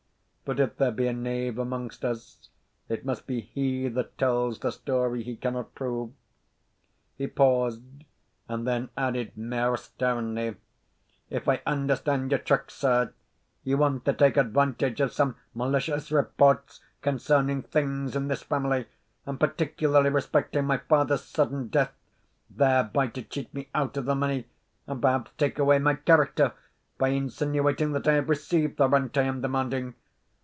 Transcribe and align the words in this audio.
But 0.43 0.59
if 0.59 0.75
there 0.75 0.91
be 0.91 1.07
a 1.07 1.13
knave 1.13 1.57
among 1.57 1.91
us, 2.03 2.49
it 2.89 3.05
must 3.05 3.25
be 3.25 3.39
he 3.39 3.87
that 3.87 4.17
tells 4.17 4.59
the 4.59 4.71
story 4.73 5.23
he 5.23 5.37
cannot 5.37 5.73
prove." 5.75 6.11
He 7.17 7.27
paused, 7.27 7.81
and 8.49 8.67
then 8.67 8.89
added, 8.97 9.37
mair 9.37 9.77
sternly: 9.77 10.57
"If 11.29 11.47
I 11.47 11.61
understand 11.65 12.31
your 12.31 12.39
trick, 12.39 12.69
sir, 12.69 13.13
you 13.63 13.77
want 13.77 14.03
to 14.03 14.11
take 14.11 14.35
advantage 14.35 14.99
of 14.99 15.13
some 15.13 15.37
malicious 15.53 16.11
reports 16.11 16.81
concerning 17.01 17.61
things 17.61 18.13
in 18.13 18.27
this 18.27 18.41
family, 18.43 18.87
and 19.25 19.39
particularly 19.39 20.09
respecting 20.09 20.65
my 20.65 20.79
father's 20.79 21.23
sudden 21.23 21.69
death, 21.69 21.93
thereby 22.49 23.07
to 23.07 23.21
cheat 23.21 23.53
me 23.53 23.69
out 23.73 23.95
of 23.95 24.03
the 24.03 24.15
money, 24.15 24.47
and 24.85 25.01
perhaps 25.01 25.31
take 25.37 25.57
away 25.59 25.79
my 25.79 25.93
character 25.95 26.51
by 26.97 27.07
insinuating 27.07 27.93
that 27.93 28.05
I 28.09 28.15
have 28.15 28.27
received 28.27 28.75
the 28.75 28.89
rent 28.89 29.17
I 29.17 29.21
am 29.23 29.39
demanding. 29.39 29.95